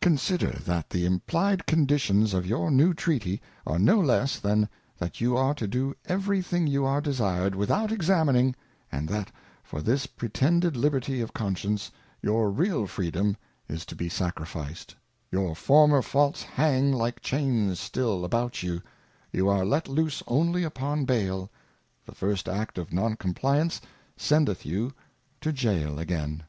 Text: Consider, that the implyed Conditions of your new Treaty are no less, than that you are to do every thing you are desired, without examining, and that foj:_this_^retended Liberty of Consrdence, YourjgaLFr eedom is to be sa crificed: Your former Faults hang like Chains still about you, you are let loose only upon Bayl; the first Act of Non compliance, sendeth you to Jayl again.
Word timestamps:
Consider, 0.00 0.52
that 0.64 0.88
the 0.88 1.04
implyed 1.04 1.66
Conditions 1.66 2.32
of 2.32 2.46
your 2.46 2.70
new 2.70 2.94
Treaty 2.94 3.42
are 3.66 3.78
no 3.78 4.00
less, 4.00 4.38
than 4.38 4.70
that 4.96 5.20
you 5.20 5.36
are 5.36 5.52
to 5.52 5.66
do 5.68 5.94
every 6.06 6.40
thing 6.40 6.66
you 6.66 6.86
are 6.86 7.02
desired, 7.02 7.54
without 7.54 7.92
examining, 7.92 8.56
and 8.90 9.06
that 9.10 9.30
foj:_this_^retended 9.70 10.76
Liberty 10.76 11.20
of 11.20 11.34
Consrdence, 11.34 11.90
YourjgaLFr 12.24 13.10
eedom 13.12 13.36
is 13.68 13.84
to 13.84 13.94
be 13.94 14.08
sa 14.08 14.30
crificed: 14.30 14.94
Your 15.30 15.54
former 15.54 16.00
Faults 16.00 16.42
hang 16.42 16.90
like 16.90 17.20
Chains 17.20 17.78
still 17.78 18.24
about 18.24 18.62
you, 18.62 18.80
you 19.30 19.46
are 19.46 19.66
let 19.66 19.88
loose 19.88 20.22
only 20.26 20.64
upon 20.64 21.04
Bayl; 21.04 21.50
the 22.06 22.14
first 22.14 22.48
Act 22.48 22.78
of 22.78 22.94
Non 22.94 23.14
compliance, 23.14 23.82
sendeth 24.16 24.64
you 24.64 24.94
to 25.42 25.52
Jayl 25.52 25.98
again. 25.98 26.44